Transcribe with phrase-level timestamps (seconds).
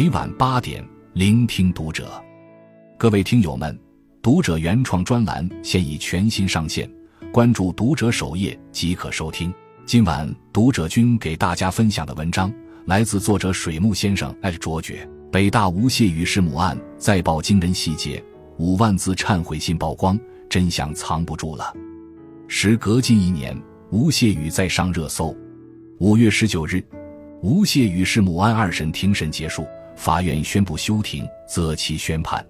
[0.00, 2.08] 每晚八点，聆听读者。
[2.96, 3.76] 各位听友们，
[4.22, 6.88] 读者原创专栏现已全新上线，
[7.32, 9.52] 关注读者首页即可收听。
[9.84, 12.54] 今晚读者君给大家分享的文章
[12.86, 14.32] 来自作者水木先生。
[14.40, 18.22] 爱卓绝，北大吴谢宇弑母案再爆惊人细节，
[18.56, 20.16] 五万字忏悔信曝光，
[20.48, 21.74] 真相藏不住了。
[22.46, 23.60] 时隔近一年，
[23.90, 25.36] 吴谢宇再上热搜。
[25.98, 26.84] 五月十九日，
[27.42, 29.66] 吴谢宇弑母案二审庭审结束，
[29.98, 32.46] 法院宣布休庭，择期宣判。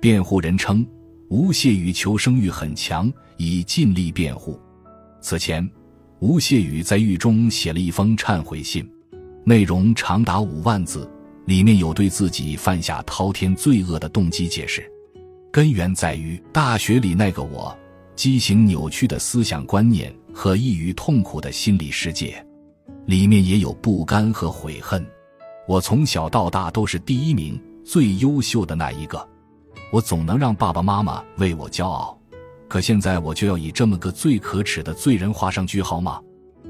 [0.00, 0.86] 辩护人称，
[1.28, 4.58] 吴谢宇求生欲很强，已尽力辩护。
[5.20, 5.68] 此前，
[6.20, 8.88] 吴谢宇在狱中写了一封忏悔信，
[9.44, 11.10] 内容长达五万字，
[11.46, 14.88] 里面有对自己犯下滔天罪恶的动机解释，
[15.50, 17.76] 根源在于大学里那个我，
[18.14, 22.40] 畸形扭曲的思想观念和抑郁痛苦的心理世界，
[23.04, 25.04] 里面也有不甘和悔恨。
[25.68, 29.28] 我从小到大都是第一名，最优秀的那一个。
[29.92, 32.18] 我总能让爸爸妈妈为我骄傲，
[32.66, 36.22] 可现在我就要以这么个最可耻的罪人画上句号吗？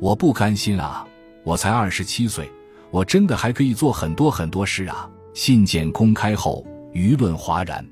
[0.00, 1.06] 我不甘心啊！
[1.44, 2.50] 我才二十七岁，
[2.90, 5.08] 我真的还可以做很多很多事啊！
[5.34, 7.88] 信件公开后，舆论哗然，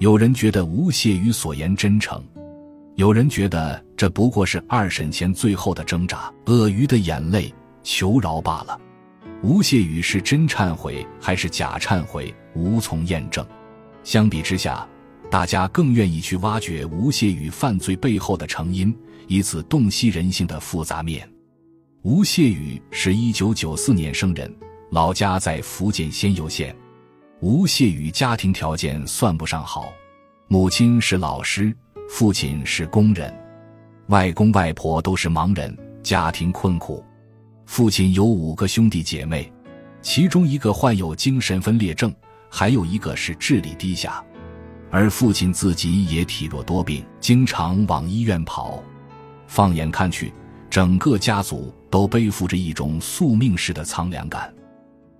[0.00, 2.20] 有人觉得吴谢宇所言真诚，
[2.96, 8.80] 有人觉得这不过是二审前最后的挣扎，鳄鱼的眼泪，求饶罢了。
[9.44, 13.46] 吴谢宇是真忏悔还是假忏悔，无从验证。
[14.02, 14.88] 相比之下，
[15.30, 21.28] 大家更愿意去挖掘吴谢宇犯罪背后的成因，以此洞悉人性的复杂面。
[22.04, 24.50] 吴谢宇是一九九四年生人，
[24.90, 26.74] 老家在福建仙游县。
[27.40, 29.92] 吴谢宇家庭条件算不上好，
[30.48, 31.70] 母亲是老师，
[32.08, 33.30] 父亲是工人，
[34.06, 37.04] 外公外婆都是盲人，家庭困苦。
[37.66, 39.52] 父亲有五个兄弟姐妹，
[40.02, 42.14] 其中一个患有精神分裂症。
[42.56, 44.24] 还有一个是智力低下，
[44.88, 48.80] 而父亲自己也体弱多病，经常往医院跑。
[49.48, 50.32] 放眼看去，
[50.70, 54.54] 整个家族都背负着一种宿命式的苍凉感。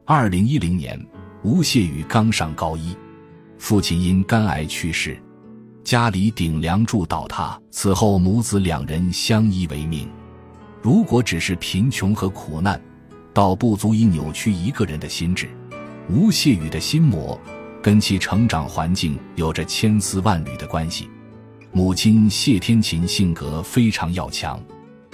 [0.05, 1.05] 二零一零年，
[1.43, 2.97] 吴谢宇刚上高一，
[3.59, 5.21] 父亲因肝癌去世，
[5.83, 7.61] 家里顶梁柱倒塌。
[7.73, 10.09] 此后，母子两人相依为命。
[10.85, 12.79] 如果只是贫穷和苦难，
[13.33, 15.49] 倒不足以扭曲一个人的心智。
[16.11, 17.41] 吴谢宇的心魔，
[17.81, 21.09] 跟其成长环境有着千丝万缕的关系。
[21.73, 24.63] 母亲谢天琴性格非常要强，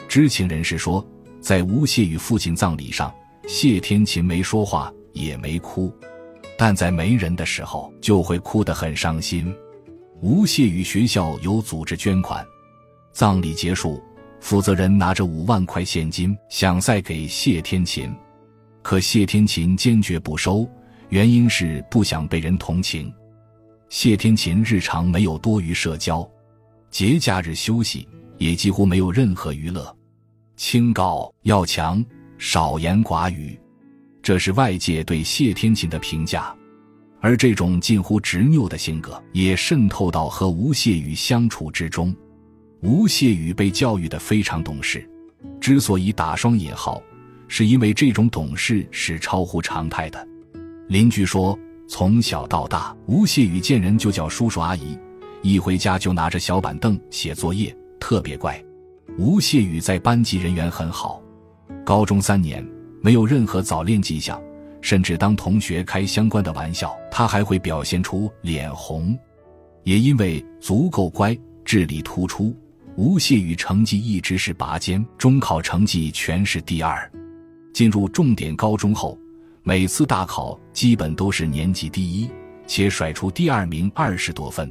[0.08, 1.06] 知情人士说，
[1.40, 3.14] 在吴谢宇父亲葬礼上，
[3.46, 5.94] 谢天琴没说话也没哭，
[6.58, 9.54] 但在没人的时候就会哭得很伤心。
[10.20, 12.44] 吴谢宇学校有组织捐款，
[13.12, 14.02] 葬礼结束，
[14.40, 18.12] 负责人拿着五万块现金想再给谢天琴，
[18.82, 20.68] 可谢天琴坚决不收。
[21.10, 23.12] 原因是不想被人同情。
[23.88, 26.28] 谢天琴日常没有多余社交，
[26.90, 28.08] 节假日休息
[28.38, 29.94] 也几乎没有任何娱乐，
[30.56, 32.04] 清高要强，
[32.38, 33.58] 少言寡语，
[34.22, 36.54] 这是外界对谢天琴的评价。
[37.20, 42.14] 而这种近乎执拗的性格也渗透到和吴谢宇相处之中。
[42.82, 45.06] 吴谢宇被教育的非常懂事，
[45.60, 47.02] 之所以打双引号，
[47.46, 50.26] 是因为这种懂事是超乎常态的。
[50.88, 54.98] 邻居说，从小到大，吴谢宇见人就叫叔叔阿姨，
[55.42, 58.58] 一回家就拿着小板凳写作业，特别乖。
[59.18, 61.22] 吴谢宇在班级人缘很好，
[61.84, 62.66] 高中三年
[63.02, 64.40] 没有任何早恋迹象，
[64.80, 69.14] 甚至当同学开相关的玩笑，他还会表现出脸红。
[69.84, 72.56] 也因为足够乖，智力突出，
[73.00, 77.10] 吴谢宇成绩一直是拔尖，中考成绩全是第二。
[77.72, 79.18] 进入重点高中后。
[79.62, 82.28] 每次大考基本都是年级第一，
[82.66, 84.70] 且甩出第二名二十多分。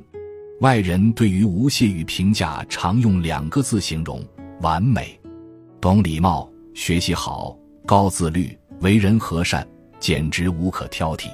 [0.62, 4.24] 外人对于吴谢宇评价常用两个字形容：
[4.62, 5.20] 完美。
[5.82, 9.68] 懂礼貌，学习好，高自律，为人和善，
[10.00, 11.30] 简直无可挑剔。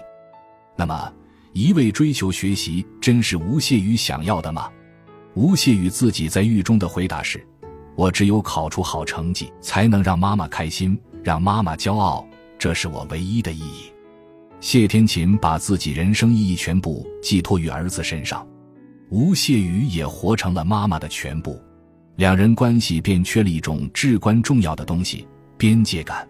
[0.77, 1.13] 那么，
[1.51, 4.71] 一味追求学习，真是吴谢宇想要的吗？
[5.35, 7.45] 吴谢宇自己在狱中的回答是
[7.95, 12.25] ：“我只有考出好成绩，才能让妈妈开心，让妈妈骄傲。”
[12.57, 13.91] 这是我唯一的意义。
[14.61, 18.47] 谢天琴把自己人生意义全部寄托于儿子身上，
[19.09, 21.61] 吴谢宇也活成了妈妈的全部，
[22.15, 25.27] 两人关系便缺了一种至关重要的东西——
[25.59, 26.25] 边界感。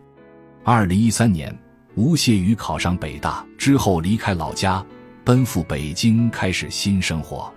[0.63, 1.55] 二零一三年，
[1.93, 4.83] 吴谢宇考上北大之后，离开老家，
[5.23, 7.53] 奔赴北京，开始新生活。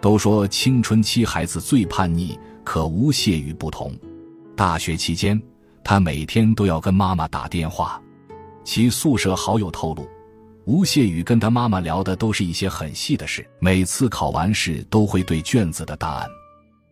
[0.00, 3.94] 都说青春期孩子最叛逆，可吴谢宇不同。
[4.56, 5.40] 大学期间。
[5.82, 8.00] 他每天都要跟妈妈打电话。
[8.62, 10.06] 其宿舍好友透露，
[10.66, 16.28] 吴谢宇跟他妈妈聊的都是一些很细的事，每次考完试都会对卷子的答案，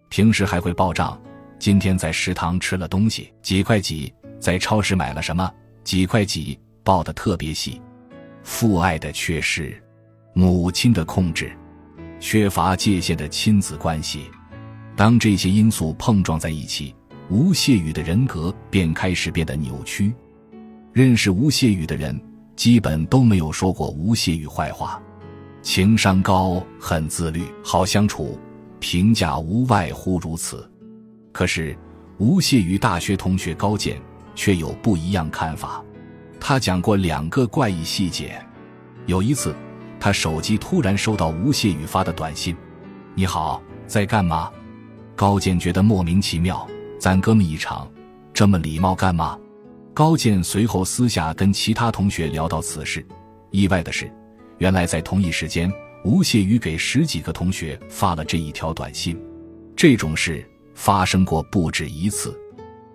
[0.08, 1.20] 平时还会报账。
[1.58, 4.10] 今天在食堂吃了东西，几块几；
[4.40, 5.48] 在超市买了什么，
[5.84, 7.80] 几块几，报的特别细。
[8.42, 9.80] 父爱的缺失，
[10.32, 11.52] 母亲的控制，
[12.20, 14.30] 缺乏界限的亲子关系，
[14.96, 16.94] 当这些因素碰撞在一起，
[17.30, 20.12] 吴谢宇的人格便开始变得扭曲。
[20.92, 22.20] 认识吴谢宇的人，
[22.56, 25.00] 基本都没有说过吴谢宇坏话。
[25.62, 28.38] 情商高，很自律，好相处，
[28.80, 30.68] 评价无外乎如此。
[31.32, 31.76] 可是，
[32.18, 34.00] 吴谢宇大学同学高健
[34.34, 35.84] 却有不一样看法。
[36.40, 38.40] 他讲过两个怪异细节。
[39.06, 39.54] 有一次，
[40.00, 42.56] 他手机突然收到吴谢宇发的短信
[43.14, 44.50] ：“你好，在干嘛？”
[45.16, 46.66] 高健觉得莫名其妙，
[46.98, 47.90] 咱哥们一场，
[48.32, 49.38] 这么礼貌干嘛？
[49.92, 53.04] 高健随后私下跟其他同学聊到此事，
[53.50, 54.10] 意外的是，
[54.58, 55.72] 原来在同一时间，
[56.04, 59.20] 吴谢宇给十几个同学发了这一条短信。
[59.76, 60.48] 这种事。
[60.74, 62.32] 发生过不止一次，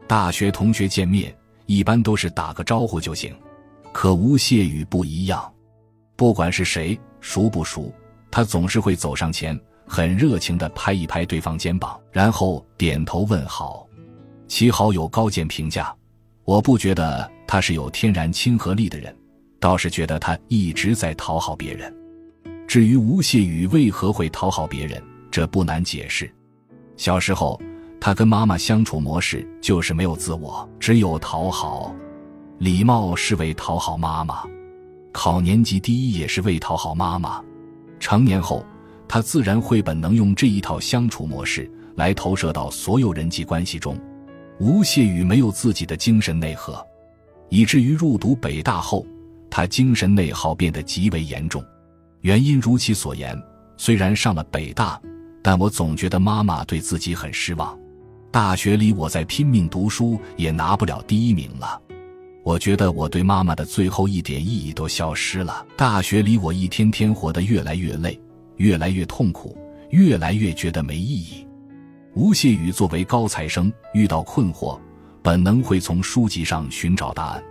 [0.07, 1.35] 大学同学见面
[1.65, 3.35] 一般都是打个招呼就行，
[3.91, 5.52] 可吴谢宇不一样，
[6.15, 7.93] 不管是谁熟不熟，
[8.29, 13.87] 他总是会走上前，很热情的拍一拍对方肩膀，然后点头问好。
[14.47, 15.93] 其好友高健评价
[16.45, 19.15] ：“我不觉得他是有天然亲和力的人，
[19.59, 21.93] 倒是觉得他一直在讨好别人。
[22.67, 25.01] 至于吴谢宇为何会讨好别人，
[25.31, 26.33] 这不难解释，
[26.97, 27.59] 小时候。”
[28.05, 31.95] 他跟妈妈相处模式就是没有自我，只有讨好。
[32.57, 34.43] 礼貌是为讨好妈妈，
[35.13, 37.41] 考年级第一也是为讨好妈妈。
[37.99, 38.65] 成年后，
[39.07, 43.97] 他自然会本能用这一套相处模式来投射到所有人际关系中。
[44.59, 46.85] 吴谢宇没有自己的精神内核，
[47.49, 49.05] 以至于入读北大后，
[49.49, 51.63] 他精神内耗变得极为严重。
[52.21, 53.39] 原因如其所言，
[53.77, 54.99] 虽然上了北大，
[55.41, 57.77] 但我总觉得妈妈对自己很失望。
[58.31, 61.79] 大学里，我在拼命读书，也拿不了第一名了。
[62.43, 65.65] 我觉得我对妈妈的最后一点意义都消失了。
[65.77, 68.19] 大学里，我一天天活得越来越累，
[68.57, 69.57] 越来越痛苦，
[69.91, 71.47] 越来越觉得没意义。
[72.15, 74.77] 吴谢宇作为高材生，遇到困惑，
[75.21, 77.43] 本能会从书籍上寻找答案。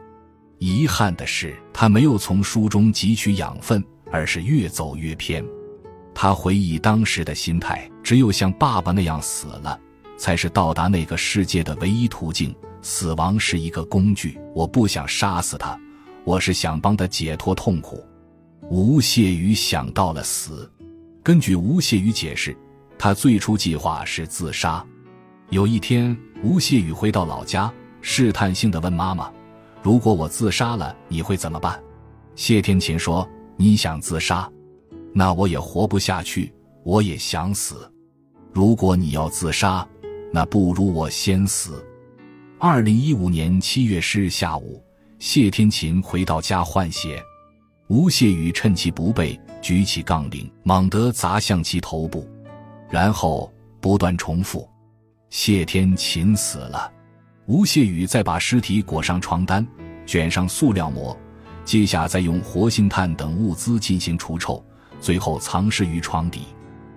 [0.58, 5.42] 遗憾的是，他没有从书中汲取养分，而是越走越偏。
[6.14, 9.80] 他回忆当时的心态，只有像爸爸那样死了。
[10.18, 12.54] 才是到达那个世界的唯一途径。
[12.82, 15.78] 死亡是一个工具，我不想杀死他，
[16.24, 18.04] 我是想帮他解脱痛苦。
[18.68, 20.70] 吴谢宇想到了死。
[21.22, 22.56] 根据吴谢宇解释，
[22.98, 24.84] 他最初计划是自杀。
[25.50, 29.32] 有一天，吴谢宇回到老家，试探性的问妈妈
[29.80, 31.80] ：“如果我自杀了，你会怎么办？”
[32.34, 34.50] 谢天琴说：“你想自杀，
[35.14, 36.52] 那我也活不下去，
[36.82, 37.90] 我也想死。
[38.52, 39.86] 如果你要自杀。”
[40.34, 41.84] 那不如我先死。
[42.64, 44.80] 二零一五年七月十日下午，
[45.18, 47.20] 谢天琴回到家换鞋，
[47.88, 52.24] 吴谢宇趁其不备，举起杠铃，猛地砸向其头部，
[52.88, 54.70] 然后不断重复
[55.28, 56.88] ：“谢天琴死了。”
[57.46, 59.66] 吴谢宇再把尸体裹上床单，
[60.06, 61.18] 卷上塑料膜，
[61.64, 64.64] 接下再用活性炭等物资进行除臭，
[65.00, 66.42] 最后藏尸于床底。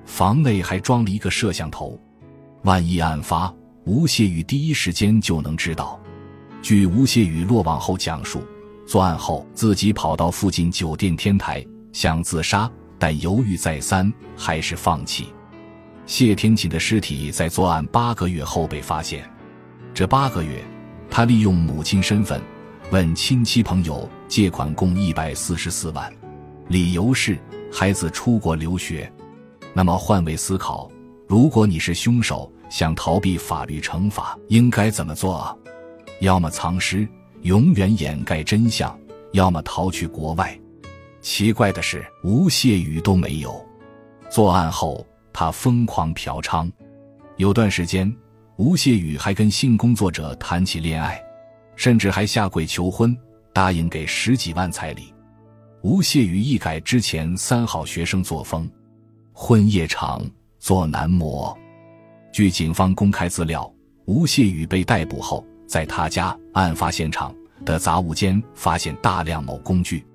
[0.06, 2.00] 房内还装了一个摄像头。
[2.62, 3.52] 万一案发，
[3.86, 6.00] 吴谢宇第一时间就能知道。
[6.60, 8.44] 据吴谢宇落网后讲述，
[8.88, 11.64] 作案后自己跑到附近酒店天台
[11.94, 15.28] 想自杀，但犹豫再三，还是放弃。
[16.08, 19.24] 谢天锦的尸体在作案八个月后被发现。
[19.94, 20.64] 这八个月，
[21.08, 22.42] 他利用母亲身份
[22.90, 26.12] 问亲戚朋友借款共一百四十四万，
[26.70, 27.38] 理由是
[27.72, 29.12] 孩子出国留学。
[29.76, 30.90] 那么换位思考，
[31.28, 32.52] 如果你是凶手？
[32.76, 35.58] 想逃避法律惩罚，应该怎么做？
[36.20, 37.08] 要么藏尸，
[37.44, 38.90] 永远掩盖真相；
[39.32, 40.60] 要么逃去国外。
[41.22, 43.66] 奇怪的是，吴谢宇都没有。
[44.30, 46.70] 作案后，他疯狂嫖娼，
[47.38, 48.14] 有段时间，
[48.58, 51.18] 吴谢宇还跟性工作者谈起恋爱，
[51.78, 53.18] 甚至还下跪求婚，
[53.54, 55.14] 答应给十几万彩礼。
[55.82, 58.70] 吴谢宇一改之前三好学生作风，
[59.32, 60.22] 混夜场，
[60.60, 61.58] 做男模。
[62.36, 63.74] 据警方公开资料，
[64.08, 70.06] 吴谢宇被逮捕后，在他家案发现场的杂物间发现大量某工具，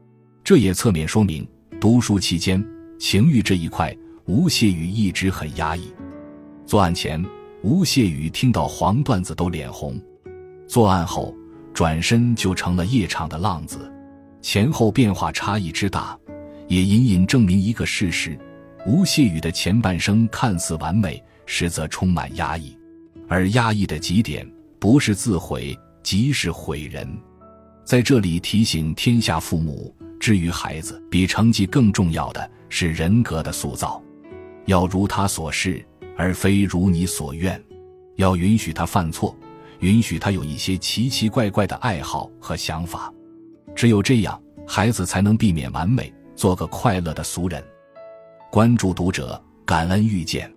[0.44, 1.48] 这也侧面说明
[1.80, 2.62] 读书期间
[2.98, 3.96] 情欲这一块，
[4.26, 5.90] 吴谢宇一直很压抑。
[6.66, 7.24] 作案前，
[7.62, 9.94] 吴谢宇听到黄段子都脸红；
[10.68, 11.34] 作案后，
[11.72, 13.90] 转身就成了夜场的浪子。
[14.42, 16.14] 前后变化差异之大，
[16.68, 18.38] 也隐隐证明一个事实：
[18.86, 22.78] 吴谢宇的前半生看似完美，实则充满压抑，
[23.26, 27.12] 而压抑的极点不是自毁，即是毁人。
[27.84, 34.00] 在这里提醒天下父母：至于孩子，比成绩更重要的是人格的塑造，
[34.66, 35.84] 要如他所示，
[36.16, 37.58] 而非如你所愿；
[38.14, 39.36] 要允许他犯错，
[39.80, 43.12] 允许他有一些奇奇怪怪的爱好和想法。
[43.74, 47.60] 只有这样，孩子才能避免完美，做个快乐的俗人。
[48.52, 50.48] 关注读者，感恩遇见。